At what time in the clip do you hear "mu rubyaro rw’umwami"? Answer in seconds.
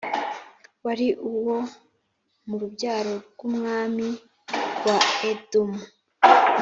2.47-4.07